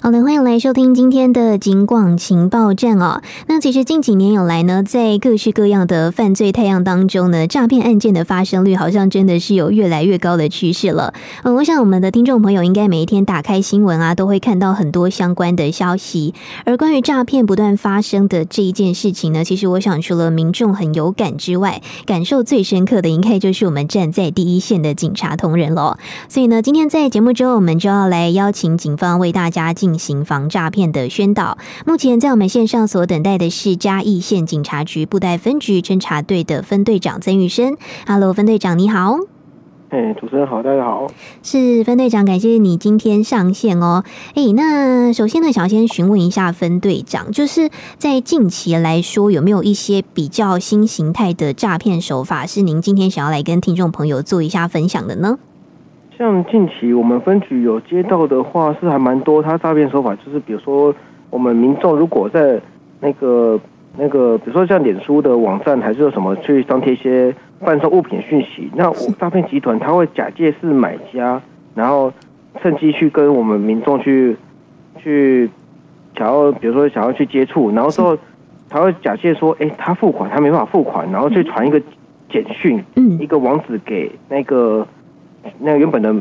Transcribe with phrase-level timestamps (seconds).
[0.00, 3.20] 好的，欢迎来收听今天的警广情报站哦。
[3.48, 11.12] 那其实近几年有来呢，在各式各样的犯罪太阳当中呢，诈骗案件的发生率好像真的是有越来越高的趋势了。
[11.42, 16.32] 嗯，我想我们的听众朋友应该每一天打开新闻啊，都会看到很多相关的消息。
[16.64, 25.98] 而关于诈骗不断发生的这一件事情呢，其实我想除了民众很有感之外，感受最深刻的应该就是我们站在第一线的警察同仁喽。
[26.28, 31.56] 所以呢，今天在节目中，我们就要来邀请警方为大家进进行防诈骗的宣导。
[31.86, 37.78] 目前在我们线上所等待的是嘉义县警察局布袋分局侦查队的分队长曾玉生。
[38.06, 39.16] Hello，分队长你好。
[39.88, 41.06] 哎，主持人好，大家好。
[41.42, 44.04] 是分队长，感谢你今天上线哦。
[44.34, 55.38] 哎，那首先呢，想要先询问一下分队长，就是在近期来说，有没有一些比较新形态的诈骗手法，是您今天想要来跟听众朋友做一下分享的呢？
[56.18, 60.92] 像近期我们分局有接到的话是还蛮多，他诈骗手法就是比如说
[61.30, 62.60] 我们民众如果在
[62.98, 63.58] 那个
[63.96, 71.40] 那个比如说像脸书的网站还是有什么去张贴一些贩售物品讯息，那诈骗集团他会假借是买家，
[71.76, 72.12] 然后
[72.60, 74.36] 趁机去跟我们民众去
[74.96, 75.48] 去
[76.16, 78.18] 想要比如说想要去接触，然后之后
[78.68, 81.80] 他会假借说哎他付款他没办法付款，然后去传一个
[82.28, 82.82] 简讯，
[83.20, 84.84] 一个网址给那个。
[85.58, 86.14] 那原本的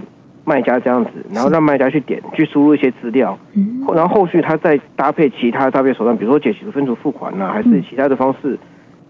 [0.46, 3.38] 卖家这样子，然后让卖家去点去输入一些资料，
[3.94, 8.58] 然后后续他再搭配其他诈骗手段，比如说解除分组付款呐、啊，还是其他的方式，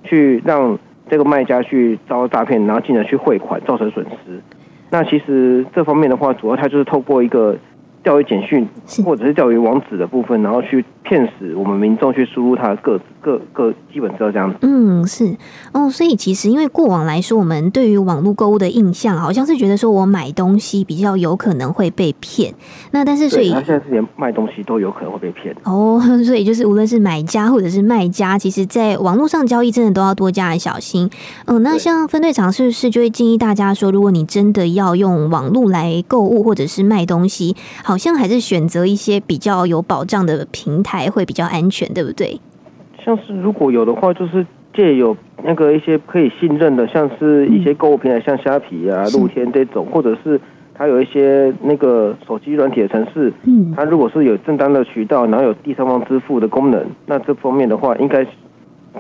[0.04, 0.78] 去让
[1.10, 4.42] 这个卖家去遭诈骗，然后进而去汇款，造成损失。
[4.90, 7.58] 那其实这方面的话，主要他就是透过一个。
[8.04, 8.66] 钓鱼简讯，
[9.04, 14.58] 或者是钓鱼网址的部分，然后去骗使我们民众去输入他的各各各基本资料这样子。
[14.62, 15.36] 嗯，是
[15.72, 22.54] 哦，所以其实因为过往来说，我们对于网络购物的印象，好像是觉得说我买东西比较有可能会被骗。
[22.92, 25.56] 那但是所以他现在是连卖东西都有可能会被骗。
[25.64, 31.10] 哦， 所以就是无论是买家或者是卖家，其实在网络上交易真的都要多加的小心。
[31.46, 42.40] 嗯，那像分队长是不是就会建议大家说，如果你真的要用网络来购物或者是卖东西，好像还是选择一些比较有保障的平台会比较安全，对不对？
[43.04, 50.40] 像是如果有的话，就是借有那个一些可以信任的，像是一些购物平台，像虾皮啊、露天这种，或者是
[50.74, 58.26] 它有一些那个手机软体的城市，嗯，它如果是有正当的渠道，然后有第三方支付的功能，那这方面的话，应该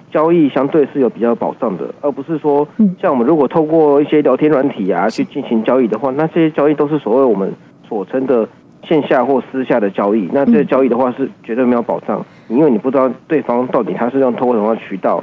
[0.09, 2.65] 交易相对是有比较保障的，而不是说
[3.01, 7.51] 像我们如果透过一些聊天软体啊去进行交易的话，那这些交易都是所谓我们
[7.89, 8.47] 所称的。
[8.87, 15.21] 线下或私下的交易，那这个交易的话是绝对没有保障，因为你不知道对方到底他是用通过什么渠道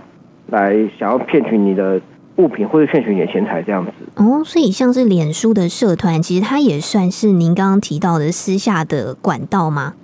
[0.50, 1.98] 来想要骗取你的
[2.36, 3.92] 物品，或者骗取你的钱财这样子。
[4.16, 9.94] 哦，所以像是脸书的社团，其实它也算是您刚刚提到的私下的管道吗？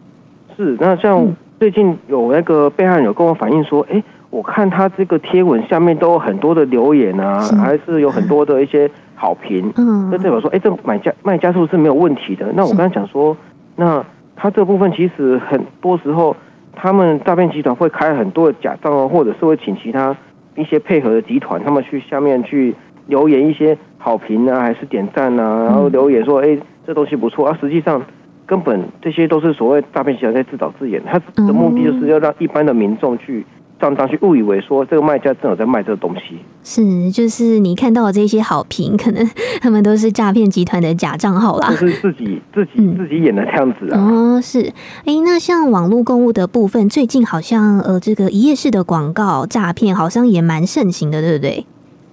[0.57, 0.77] 是。
[0.81, 1.27] 那像
[1.59, 12.51] 最近有那个被害人有跟我反映说，哎、欸，我看他这个贴文下面都有很多的留言啊，是还是有很多的一些好评，嗯，那代表说，哎、欸，这买家卖家是不是没有问题的？
[12.55, 13.37] 那我刚才讲说。
[13.81, 14.05] 那
[14.37, 16.37] 他这部分其实很多时候，
[16.75, 20.15] 他们诈骗集团会开很多的假账号，或者是会请其他
[20.55, 22.75] 一些配合的集团，他们去下面去
[23.07, 27.57] 留言一些好评啊，还是点赞啊，然后留言说，哎，这东西不错啊。
[27.59, 28.03] 实际上，
[28.45, 33.47] 根本这些都是所谓诈骗集团在自导自演，他的目的就是要让一般的民众去。
[33.81, 39.27] 上当去误以为说这个卖家正有在卖这个东西，是就是你看到的这些好评，可能
[39.61, 43.99] 他们都是诈骗集团的假账号啦，就是自己 自己、嗯、自己演的这样子啊。
[43.99, 51.65] 哦，是，哎、欸，那像网络购物的部分，最近好像呃这个一页式的广告诈骗好像也蛮盛行的，对不对？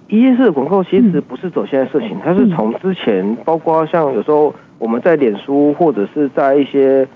[0.08, 7.06] 一页式的广告其实不是走现在盛行，它是从之前，包括像有时候我们在脸书或者是在一些。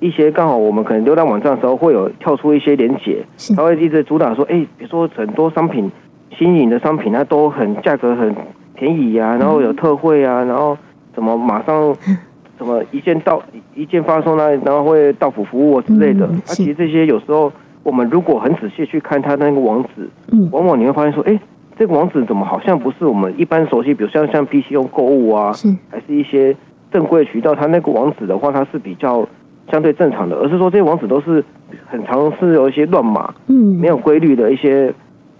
[0.00, 3.24] 一些刚好我们可能浏览网站的时候会有跳出一些连结，
[3.56, 5.90] 它会一直主打说，哎、欸，比如说很多商品
[6.36, 8.32] 新颖的商品，它都很价格很
[8.74, 10.78] 便宜啊，然后有特惠啊，然后
[11.12, 11.92] 怎么马上
[12.58, 13.42] 什么一键到
[13.74, 16.26] 一键发送啊，然后会到府服务之类的。
[16.26, 17.52] 啊，其实这些有时候
[17.82, 20.08] 我们如果很仔细去看它那个网址，
[20.52, 21.40] 往往你会发现说，哎、欸，
[21.76, 25.52] 这个网址怎么好像不是我们一般熟悉，比如像像 PC 用购物啊，
[25.90, 26.54] 还是一些
[26.92, 29.26] 正规渠道，它那个网址的话，它是比较。
[29.70, 31.44] 相对正常的，而是说这些网址都是
[31.86, 34.92] 很常是有一些乱码，嗯，没有规律的一些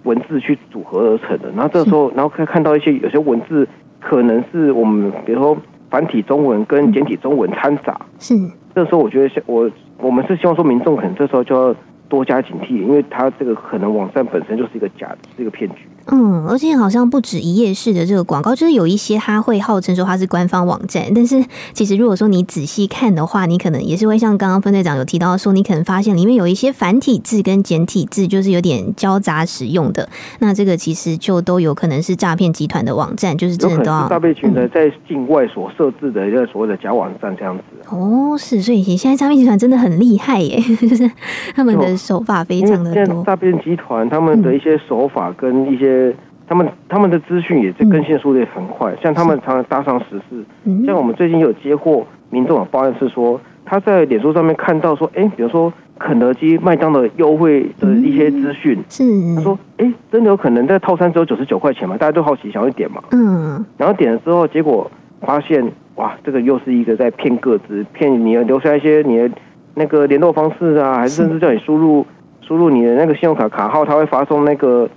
[0.03, 1.49] 文字去组合而成的。
[1.51, 3.67] 然后这时候，然后可以看到一些有些文字
[3.99, 5.57] 可能是我们，比如说
[5.89, 8.35] 繁体中文跟简体中文掺杂，是。
[8.75, 11.75] 这时候我觉得，我我们是希望说民众可能这时候就要
[12.07, 15.87] 多加警惕，因为他这个可能网站本身就是一个假的，是一个骗局。
[16.11, 30.07] 嗯，而且好像不止一页式的这个广告，就是有一些它会号称说它是官方网站，但是其实如果说你仔细看的话，你可能也是会像刚刚分队长有提到说，你可能发现里面有一些繁体字跟简体字就是有点交杂使用的，
[30.39, 37.63] 那这个其实就都有可能是诈骗集团的网站，就是真的都要诈骗集团在境外所设置的一个所谓的假网站这样子。
[37.89, 41.09] 哦，是，所以现在诈骗集团真的很厉害耶， 就是
[41.55, 43.23] 他们的手法非常的多。
[43.23, 45.98] 诈骗集团他们的一些手法跟一些
[46.47, 50.43] 他们他们的资讯也在更新速度也很快，像他们常常搭上时事，
[50.85, 59.03] 像我们最近有接获民众的报案是说，他在脸书上面看到说，哎，比如说肯德基、麦当劳优惠的一些资讯，是。
[59.35, 61.97] 他说，哎，真的有可能在套餐只有九十九块钱嘛？
[61.97, 64.89] 大家都好奇想要点嘛，嗯，然后点了之后，结果
[65.21, 65.71] 发现。
[65.95, 69.29] 哇，这个又是一个在骗个资，骗你留下一些你的
[69.73, 71.15] 那个联络方式啊，还是。
[71.23, 72.05] 甚至叫你输入
[72.39, 74.89] 输入你的那个信用卡卡号，他会发送那个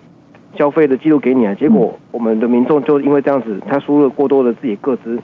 [0.56, 1.54] 消费的记录给你啊。
[1.54, 5.18] 结果我们的民众就因为这样子，他输入了过多的自己个资，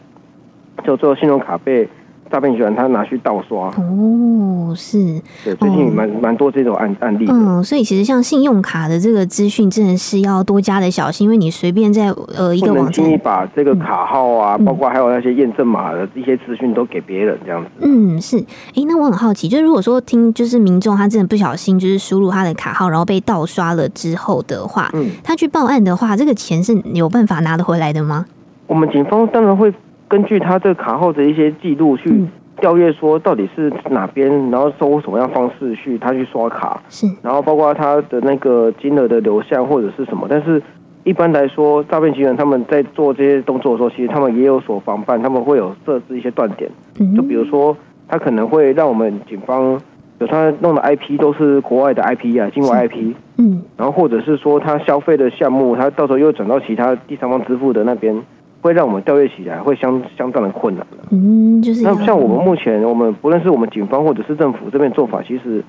[0.85, 1.89] 就最后信用卡被。
[2.31, 7.27] 诈骗集团他拿去盗刷哦，是，对，最近蛮蛮、哦、多这种案案例。
[7.29, 17.71] 嗯，所以其实像信用卡的这个资讯，真的是要多加的小心，因为你随便在呃一个网站，轻易把这个卡号啊，嗯、包括还有那些验证码的一些资讯都给别人这样子。
[17.81, 18.39] 嗯，是。
[18.75, 28.27] 哎，那我很好奇，就是如果说听就是民众他真的不小心就是输入他的卡号，然后被盗刷了之后的话，嗯，他去报案的话，这个钱是有办法拿得回来的吗？
[28.67, 29.73] 我们警方当然会。
[30.09, 32.25] 根据他这个卡号的一些记录去
[32.61, 40.27] 调阅，说到底是哪边，然后收什么样方式去他去刷卡，是，然后包括他的那个金额的流向或者是什么。
[40.29, 40.61] 但是
[41.05, 46.71] 一般来说，诈骗集团他们在做这些动作的时候，其实他们也有所防范，他们会有设置一些断点，
[47.15, 47.77] 就比如说
[48.09, 49.81] 他可能会让我们警方
[50.19, 58.21] 有他弄的 IP 都是国外的 IP 啊，境外 IP，嗯，然后或者是说他消费的项目，他到时候又转到其他第三方支付的那边。
[58.61, 61.05] 会让我们调阅起来会相相当的困难了。
[61.11, 65.63] 嗯，就是那像我们目前，我们不论是我们警方或者是政府这边做法，其实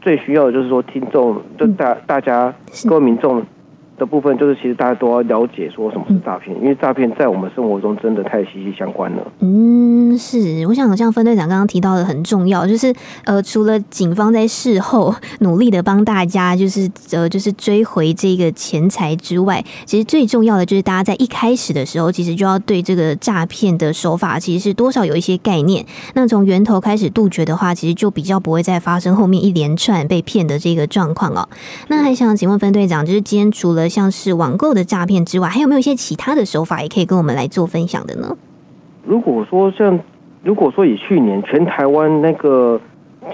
[0.00, 2.54] 最需要的就是说，听众就大大家
[2.88, 3.42] 各位民众。
[3.98, 9.26] 的部分就是，其实大家都要了解说什么是诈骗，因为诈骗在我们生活中真的太息息相关了。
[9.40, 12.92] 嗯，是，我想像分队长刚刚提到的很重要，就是
[13.24, 25.86] 呃，除了警方在事后 努力的帮大家，就是呃，就是追回这个钱财之外，其实最重要的就是大家在一开始的时候，其实就要对这个诈骗的手法其实是多少有一些概念。
[26.14, 31.48] 那从源头开始杜绝的话，其实就比较不会再发生后面一连串被骗的这个状况哦。
[31.88, 38.36] 那还想请问分队长，就是今天除了像是网购的诈骗之外，还有没有一些其他的手法也可以跟我们来做分享的呢？
[39.04, 39.98] 如果说像，
[40.42, 42.80] 如果说以去年全台湾那个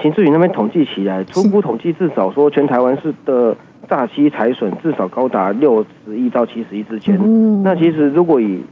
[0.00, 3.56] 秦志云那边统计起来，初步统计至少说全台湾市的
[3.88, 7.18] 诈欺财损至少高达六十亿到七十亿之间。
[7.22, 7.62] 嗯。
[7.62, 8.62] 那其实如果以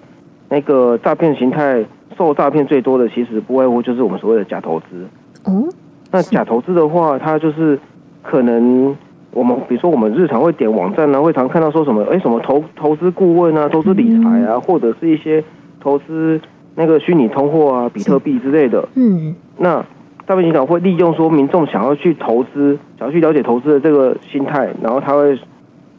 [0.49, 1.85] 那个诈骗形态
[2.17, 5.07] 受诈骗最多的，其实不外乎就是我们所谓的假投资。
[5.45, 5.69] 哦。
[6.11, 7.79] 那假投资的话，它就是
[8.23, 8.97] 可能。
[9.35, 15.43] 我们比如说，我们日常会点网站呢，会常看到说什么，哎，什么投投资顾问啊，投资理财啊，或者是一些
[15.81, 16.39] 投资
[16.75, 18.89] 那个虚拟通货啊，比特币之类的。
[18.95, 19.85] 嗯，那
[20.27, 25.39] 诈骗集团会利用说民众想要去投资，想要去了解投资的这个心态，然后他会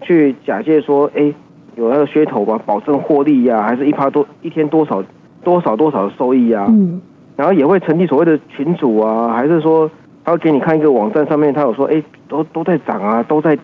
[0.01, 1.33] 去假借说，哎，
[1.75, 5.03] 有那个噱头吧，保证获利呀，还是一趴多一天多少
[5.43, 6.65] 多少多少的收益啊。
[6.69, 7.01] 嗯，
[7.35, 9.89] 然后也会成立所谓的群组啊，还是说。
[10.25, 13.57] 他会给你看一个网站，上面他有说，哎，都都在涨啊，都在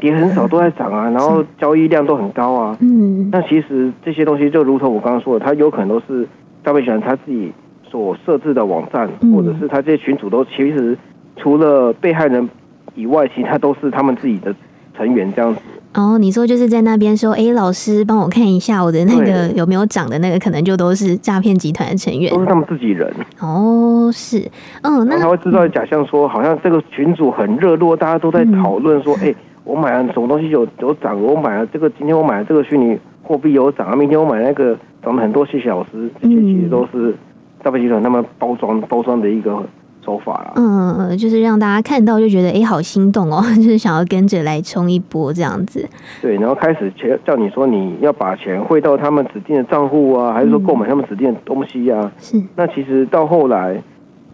[0.00, 2.76] 跌很少，都在涨啊，然后交易量都很高啊。
[2.80, 6.26] 嗯，那其实这些东西就如同我刚刚说的，他有可能都是
[6.64, 7.52] 诈骗集团他自己
[7.88, 10.96] 所设置的网站，或者是他这些群主都其实
[11.36, 12.48] 除了被害人
[12.94, 14.54] 以外，其他都是他们自己的
[14.96, 15.60] 成员这样子。
[15.96, 23.08] 哦，你说就是在那边说，哎，老师帮我看一下我的那个有没有涨的那个，可能就都是诈骗集团的成员，都是他们自己人。
[23.38, 24.40] 哦，是，
[24.82, 37.14] 嗯，那他会制造假象说，好像这个群组很热络，大家都在讨论说，哎、嗯，我买了什么东西有有涨，我买了这个，今天我买了这个虚拟货币有涨啊，明天我买那个涨了很多，谢谢老师，这些其实都是
[37.62, 39.62] 诈骗集团他们包装包装的一个。
[40.04, 45.82] 手法啊，嗯，就是让大家看到就觉得哎，好心动哦， 就是想要跟着来冲一波这样子。
[46.20, 46.92] 对，然后开始
[47.24, 52.12] 叫你说你要把钱汇到他们指定的账户啊，还是说购买他们指定的东西啊？
[52.18, 52.38] 是。
[52.54, 53.82] 那其实到后来，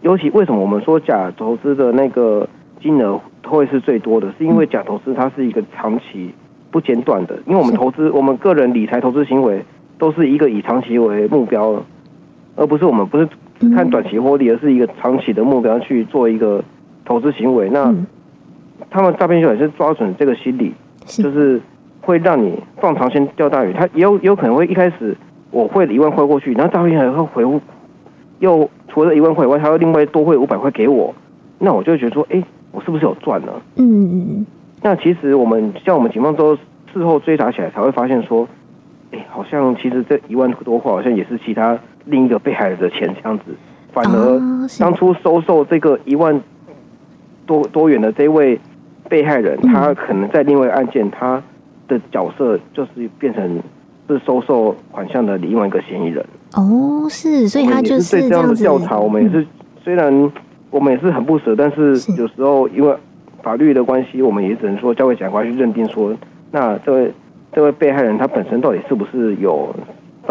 [0.01, 2.45] 尤其为什么我们说假投资的那个
[2.81, 4.33] 金额会是最多的？
[4.37, 6.33] 是因为假投资它是一个长期
[6.71, 9.63] 不间断的，因为我们投资，我们个人理财投资行为
[9.97, 11.83] 都是一个以长期为目标，
[12.55, 13.27] 而不是我们不是。
[13.75, 16.63] 看短期获利，而是一个长期的目标去做一个
[17.05, 17.69] 投资行为。
[17.69, 17.93] 那
[18.89, 20.73] 他们诈骗集团是抓准这个心理，
[21.05, 21.61] 就是
[22.01, 25.15] 会让你放长线钓大鱼，他也有有可能会一开始
[25.51, 27.61] 我汇了一万块过去，然后诈骗还会回复，
[28.39, 31.13] 又除了一万块以外，他又另外多汇五百块给我，
[31.59, 33.51] 那我就觉得说，哎，我是不是有赚呢？
[33.75, 34.45] 嗯嗯。
[34.81, 36.55] 那其实我们像我们警方都
[36.93, 38.47] 事后追查起来才会发现说，
[39.11, 43.43] 哎，好像其实这一万多块好像也是其他另一个被害人的钱这样子，
[43.93, 46.41] 反而当初收受这个一万
[47.45, 48.59] 多多元的这位
[49.07, 51.41] 被害人，他可能在另外一个案件他。
[51.87, 53.61] 的角色就是变成
[54.07, 59.45] 是收受款项的另外一个嫌疑人哦，是，所以他就是对这样子调查，我们也是
[59.83, 60.31] 虽然
[60.71, 62.95] 我们也是很不舍，但是有时候因为
[63.43, 66.11] 法律的关系，我们也只能说交给检察官去认定说，
[66.49, 67.11] 那这位
[67.53, 69.75] 这位被害人他本身到底是不是有。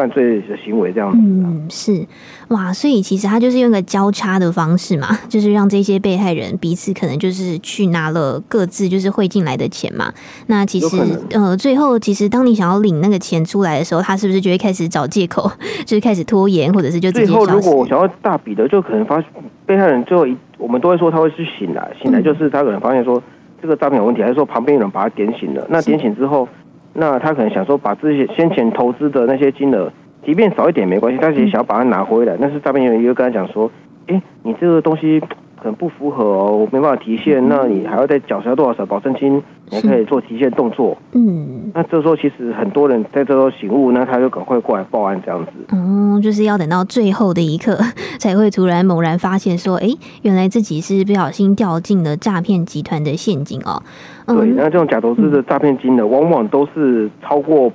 [0.00, 2.06] 犯罪的行为这样子，嗯，是。
[2.48, 10.10] 哇，所以其实他就是用个交叉的方式嘛， 就是让这些被害人彼此可能就是去拿了各自就是汇进来的钱嘛。
[10.46, 10.96] 那其实
[11.32, 15.52] 呃，最后其实当你想要领那个钱出来的时候，他是不是就会开始找借口，
[15.84, 19.22] 就是开始拖延，或者是就直接最后如果我想要大笔的，就可能发
[19.66, 23.22] 被害人最后一，我们都会说他会去醒来，醒来就是他可能发现说
[23.60, 26.48] 这个诈骗有问题，还是说旁边有人把他点醒了，那点醒之后。
[26.92, 29.92] 那他可能想说，把这些先前投资的那些金额，
[30.24, 32.36] 即便少一点没关系，但是也想要把它拿回来。
[32.40, 33.70] 但是诈骗人又跟他讲说，
[34.06, 35.22] 哎，你这个东西。
[35.62, 40.96] 可能不符合哦，我没办法提现，那你还要再缴交多少少保证金，你可以做提现动作。
[41.12, 45.52] 嗯，那这时候其实很多人在这时候醒悟，那他就赶快过来报案这样子。
[45.72, 47.78] 嗯，就是要等到最后的一刻，
[48.18, 49.88] 才会突然猛然发现说，哎，
[50.22, 53.82] 原来自己是不小心掉进了诈骗集团的陷阱哦。
[54.26, 57.70] 嗯、对，那这种假投资的诈骗金呢，往往都是超过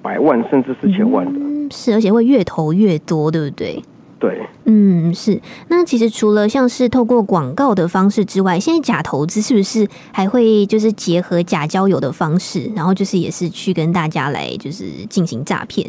[0.00, 1.38] 百万甚至是千万的。
[1.38, 3.82] 嗯，是，而且会越投越多，对不对？
[4.18, 5.40] 对，嗯，是。
[5.68, 15.88] 那其实除了像是透过广告的方式之外，现在假投资是不是还会就是结合假交友的方式，然后就是也是去跟大家来就是进行诈骗？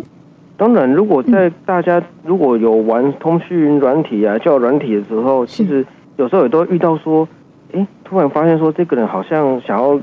[0.57, 5.83] 当然，如果在大家如果有玩通讯软体啊、交友软体的时候，其实
[6.17, 7.27] 有时候也都会遇到说，
[7.73, 9.99] 哎，突然发现说这个人好像想要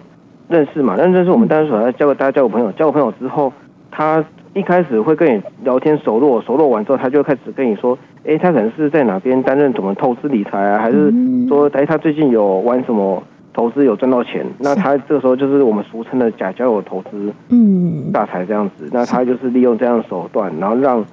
[0.48, 3.52] 认识嘛，但认识我们当然说要交个大家交个朋友，交个朋友之后，
[3.92, 4.24] 他。
[4.54, 11.12] 一开始会跟你聊天熟络，熟络完之后，他就开始跟你说，哎，他可能是在哪边担任什么投资理财啊，还是
[11.48, 14.44] 说，哎，他最近有玩什么投资有赚到钱？
[14.58, 18.88] 那他这个时候就是我们俗称的假交友投资，嗯，大财这样子。
[18.92, 21.04] 那他就是利用这样的手段，然后让，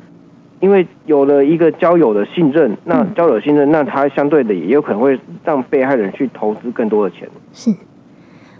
[0.59, 7.27] 因为有了一个交友的信任，那交友信任，那他相对的也有可能会让被害人去投资更多的钱。
[7.53, 7.71] 是。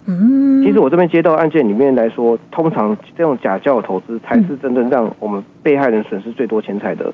[0.06, 7.10] 嗯，其实我这边接到案件里面来说，通常这种假交友投资才是真正让我们被害人损失最多钱财的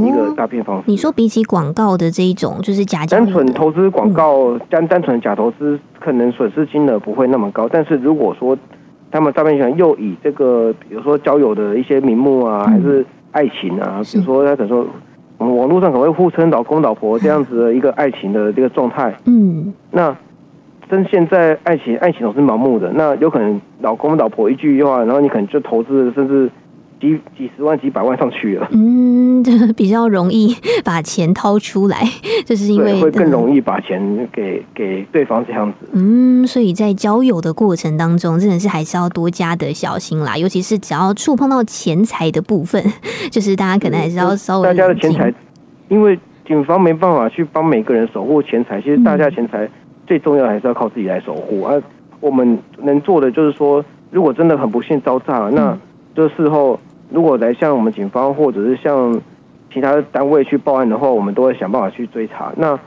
[0.00, 0.84] 一个诈骗方式。
[0.86, 7.68] 你说比起广告的这一种，就是假单纯投资广告，单单纯假投资，可能损失金额不会那么高。
[7.68, 8.56] 但是如果说
[9.10, 14.86] 他们诈骗集团又以这个，比如说交友的一些名目啊，还是爱情啊，比如说他可能说，
[15.38, 20.16] 网网络上可能会互称老公老婆这样子的一个爱情的这个状态，嗯，那。
[20.88, 26.50] 但现在爱情爱情总是盲目的，那有可能老公老婆一句话，然后你可能就投资甚至
[27.02, 28.68] 几几十万几百万上去了。
[28.70, 29.42] 嗯，
[29.76, 31.98] 比较容易把钱掏出来，
[32.46, 34.00] 就是因为会更容易把钱
[34.32, 35.88] 给给对方这样子。
[35.92, 42.80] 嗯，所以在交友的过程当中，真的是还是要多加的小心啦，尤其是只要触碰到钱财的部分，
[43.32, 45.34] 就是大家可能还是要稍微大家的钱财，
[45.88, 46.16] 因为
[46.46, 49.68] 警方没办法去帮每个人守护钱财，其实大家钱财。
[50.04, 51.74] 最重要还是要靠自己来守护啊！
[52.20, 55.78] 我们能做的就是说，如果真的很不幸遭诈，那
[56.14, 56.78] 就事后
[57.12, 59.20] 如果来向我们警方或者是向
[59.72, 62.52] 其他单位去报案的话，我们都会想办法去追查。
[62.56, 62.78] 那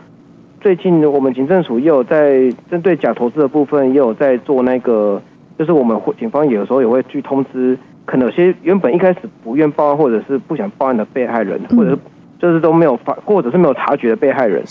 [0.59, 5.21] 最近我们警政署也有在针对假投资的部分，也有在做那个，
[5.59, 11.97] 就是我们会警方有时候也会去通知，可能有些原本一开始不愿报案或者是不想报案的被害人，或者是
[12.39, 14.63] 就是都没有发，或者是没有察觉的被害人。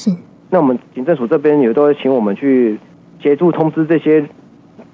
[0.50, 2.78] 那我们警政署这边也都会请我们去
[3.20, 4.24] 协助通知这些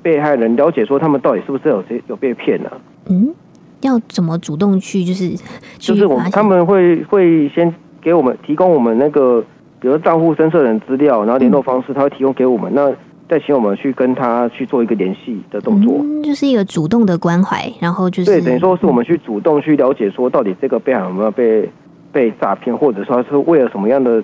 [0.02, 2.70] 被害人，了解说他们到底是不是有谁有被骗呢？
[3.08, 3.34] 嗯，
[3.80, 5.30] 要怎么主动去就是
[5.78, 9.44] 就是我们他们会会先给我们提供我们那个，
[9.80, 12.92] 比如账户申设人资料，然后联络方式，他会提供给我们，那
[13.28, 21.68] 再请我们去跟他去做一个联系的动作，嗯，就是一个主动的关怀，然后就是对，等于说是我们去主动去了解说到底这个被害人有没有被
[22.12, 24.22] 被诈骗，或者说是为了什么样的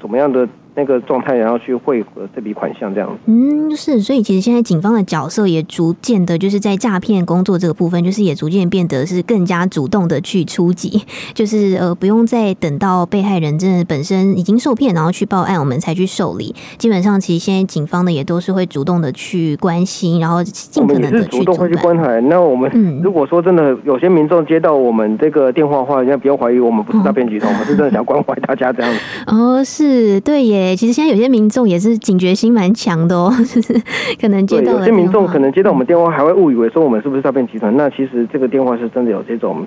[0.00, 0.48] 什么样的。
[0.78, 3.16] 那个状态，然后去汇合这笔款项这样子。
[3.26, 11.02] 嗯，是，所以其实现在警方的角色也逐渐的，就是在诈骗工作这个部分，就是也逐渐变得是更加主动的去出击，
[11.34, 16.54] 就是呃不用再等到被害人真的本身已经受骗，然后去报案，我们才去受理。
[16.78, 22.20] 基本上，其实现在警方呢也都是会主动的去关心，然后尽可能的去主动会去关怀。
[22.20, 22.70] 那我们
[23.02, 29.00] 如果说真的有些民众接到我们这个电话的话，人家不要怀疑我们不是诈骗集团，哦、我们是真的想关怀大家这样子。
[29.26, 30.67] 哦，是对耶。
[30.74, 33.72] 其实现在有些民众也是警觉心蛮强的哦， 就是
[34.20, 37.76] 可能接到有些民众可能接到我们电话，还会误以为说我们是不是诈骗集团。
[37.76, 39.66] 那其实这个电话是真的有这种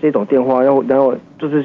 [0.00, 1.64] 这种电话，要然后就是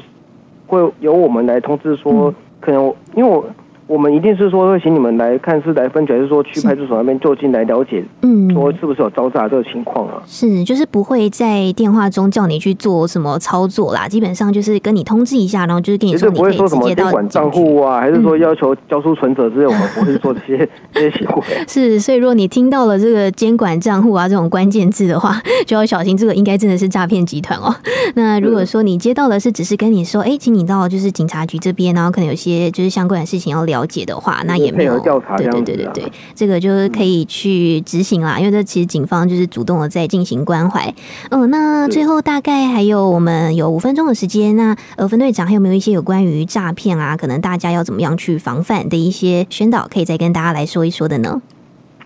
[0.66, 2.82] 会由我们来通知说，可能
[3.14, 3.44] 因为我。
[3.92, 8.02] 我们一定是说会请你们来看，是来分局，还是说去派出所那边就近来了解？
[8.22, 10.22] 嗯，说是不是有招诈这个情况啊？
[10.26, 14.08] 是，就是不会在电话中叫你去做什么操作啦。
[14.08, 16.64] 基本上就是跟你通知一下，然后就是跟你说你可以直接到。
[16.64, 21.42] 不会说什么监管账户啊，还是说要求交出存折之类，我们不会做这些这些行为。
[21.68, 27.74] 是，所以如果你听到了这个监管账户啊这种关键字的话， 就要小心，这个应该真的是诈骗集团哦。
[28.16, 38.38] 那如果说你接到的是只是跟你说，哎，请你到就是警察局这边，然后可能有些就是相关的事情要了解的话，那也没有调查，对对对对对，这个就是可以去执行啦。
[38.38, 40.94] 因为这其实警方就是主动的在进行关怀。
[41.30, 51.42] 嗯，那最后大概还有我们有五分钟的时间，那呃分队长还有没有一些有关于诈骗啊，可能大家要怎么样去防范的一些宣导，可以再跟大家来说一说的呢？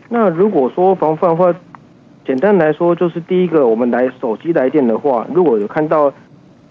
[0.08, 1.54] 那如果说防范的话，
[2.26, 6.10] 简单来说就是第一个，我们来手机来电的话，如果有看到。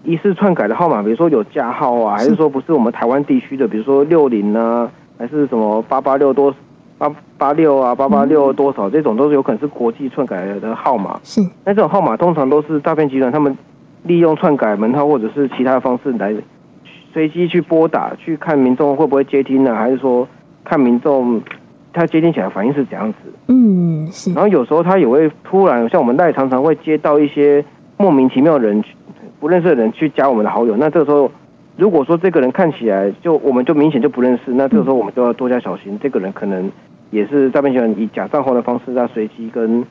[0.04, 4.88] 疑似篡改的号码，比如说有加号啊，还是说不是我们台湾地区的，比如说六零呢，
[5.18, 6.54] 还是什么八八六多
[6.96, 11.18] 八八六啊，八八六多少这种，都是有可能是国际篡改的号码。
[11.24, 13.56] 是，那这种号码通常都是诈骗集团他们
[14.04, 16.32] 利用篡改门号或者是其他方式来
[17.12, 20.28] 随机去拨打，去看民众会不会接听呢，还是说
[20.64, 21.42] 看民众
[21.92, 23.18] 他接听起来反应是怎样子？
[23.48, 24.32] 嗯，是。
[24.32, 27.64] 然后有时候他也会突然，像我们那里常常会接到一些
[27.96, 28.84] 莫名其妙的人。
[29.46, 31.30] 不认识的人去加我们的好友，那这个时候，
[31.76, 36.68] 如果说这个人看起来就我们就明显就不认识，那这个时候我们就要多加小心，这个人可能
[37.12, 39.84] 也是诈骗集团以假账号的方式在随机跟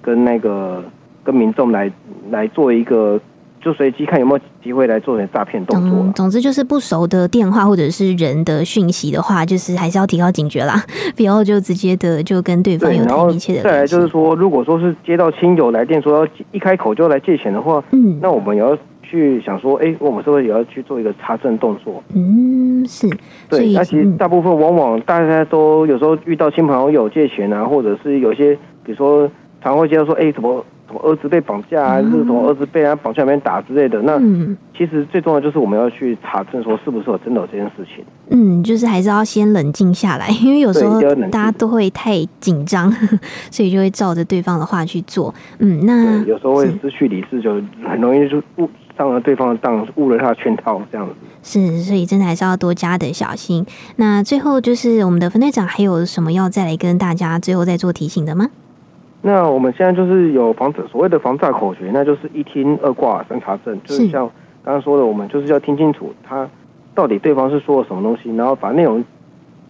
[0.00, 0.84] 跟那个
[1.24, 1.90] 跟民众来
[2.30, 3.20] 来做一个。
[3.64, 6.12] 就随机看有没有机会来做点诈骗动作，啊。
[6.16, 10.82] 总之就是不熟的电话或者是人的讯息的话，就是还是要提高警觉啦，
[11.16, 13.62] 不要就直接的就跟对方有太密切的。
[13.62, 18.76] 再来就是说，如果说是接到亲友来电说要一开口就来借钱的话，嗯，那我们也要
[19.12, 22.02] 去想说，哎，我们是不是也要去做一个查证动作？
[22.14, 23.06] 嗯，是。
[23.50, 29.30] 对，那其实大部分往往大家都有时候遇到亲朋好友借钱啊，或者是有些比如说
[29.62, 30.64] 常会接到说，哎，怎么？
[31.02, 34.02] 儿子被绑架啊，还是什么儿子被人家绑架里面打之类的？
[34.02, 34.20] 那
[34.76, 38.04] 其实最重要就是我们要去查证，说是不是有真的有这件事情。
[38.28, 42.92] 嗯，就是还是要先冷静下来，因为有时候大家都会太紧张，
[43.50, 45.34] 所以就会照着对方的话去做。
[45.60, 47.54] 嗯，那有时候会失去理智，就
[47.88, 48.68] 很容易就误
[49.02, 51.14] 上了对方的当，误了他的圈套，这样子。
[51.42, 53.66] 是，所以真的还是要多加的小心。
[53.96, 58.48] 那最后就是我们的分队长还有什么要再来跟大家最后再做提醒的吗？
[59.22, 64.30] 那我们现在就是有防止所谓的防诈口诀，那就是一听二挂三查证，就是像
[64.64, 66.48] 刚刚说的，我们就是要听清楚他
[66.94, 69.04] 到底对方是说了什么东西，然后把内容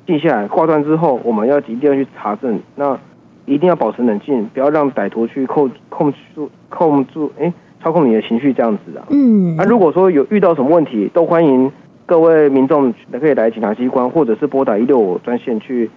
[0.07, 2.99] 记下来，挂断之后，我们要一定要去查证，那
[3.47, 9.07] 一定要保持冷静，不要让歹徒去控控住控住，哎、欸，操控你的情绪这样子啊。
[9.11, 9.57] 嗯。
[9.57, 11.71] 那如果说有遇到什么问题，都欢迎
[12.07, 15.91] 各位民众可以来警察机关，或者是拨打一六五专线去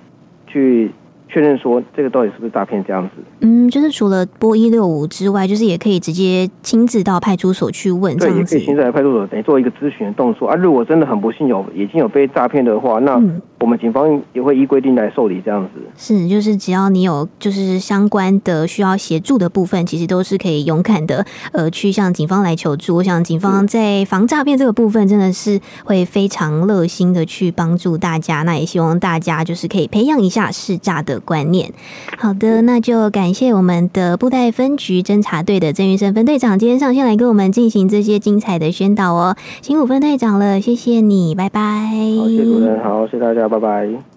[0.48, 0.91] 去。
[1.28, 3.24] 确认说这个到底是不是诈骗这样子？
[3.42, 8.56] 嗯，就是除了拨一六五之外，就是也可以直接亲自到派出所去问这样子。
[8.56, 10.56] 对，也可以亲自来派出所，等于做一个咨询的动作啊。
[10.56, 13.14] 如果真的很不幸有已经有被诈骗的话，那。
[13.16, 22.98] 嗯我们警方也会依规定来受理，这样子是，就是只要你有就是相关的需要协助的部分，其实都是可以勇敢的呃去向警方来求助。
[22.98, 28.44] 我想警方在防诈骗这个部分真的是会非常热心的去帮助大家。
[28.44, 31.71] 那也希望大家就是可以培养一下识诈的观念。
[32.17, 41.62] 好的，那就感谢我们的布袋分局侦查队的郑玉生分队长今天上线来跟我们进行这些精彩的宣导哦，辛苦分队长了，谢谢你，拜拜。
[41.62, 43.47] 好，谢谢主任，好，谢谢大家。
[43.47, 44.14] 拜拜。